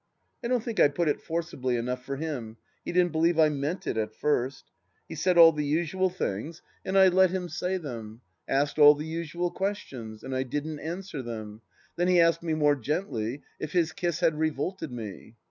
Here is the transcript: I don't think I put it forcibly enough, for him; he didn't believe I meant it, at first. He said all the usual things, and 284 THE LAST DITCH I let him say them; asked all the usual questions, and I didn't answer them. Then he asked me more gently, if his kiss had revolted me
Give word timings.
I 0.43 0.47
don't 0.47 0.63
think 0.63 0.79
I 0.79 0.87
put 0.87 1.09
it 1.09 1.21
forcibly 1.21 1.75
enough, 1.75 2.03
for 2.03 2.15
him; 2.15 2.57
he 2.83 2.91
didn't 2.91 3.11
believe 3.11 3.37
I 3.37 3.49
meant 3.49 3.85
it, 3.85 3.97
at 3.97 4.15
first. 4.15 4.65
He 5.07 5.13
said 5.13 5.37
all 5.37 5.51
the 5.51 5.63
usual 5.63 6.09
things, 6.09 6.63
and 6.83 6.95
284 6.95 6.95
THE 6.95 6.95
LAST 6.95 7.13
DITCH 7.13 7.13
I 7.13 7.21
let 7.21 7.43
him 7.43 7.49
say 7.49 7.77
them; 7.77 8.21
asked 8.47 8.79
all 8.79 8.95
the 8.95 9.05
usual 9.05 9.51
questions, 9.51 10.23
and 10.23 10.35
I 10.35 10.41
didn't 10.41 10.79
answer 10.79 11.21
them. 11.21 11.61
Then 11.97 12.07
he 12.07 12.19
asked 12.19 12.41
me 12.41 12.55
more 12.55 12.75
gently, 12.75 13.43
if 13.59 13.73
his 13.73 13.91
kiss 13.93 14.21
had 14.21 14.39
revolted 14.39 14.91
me 14.91 15.35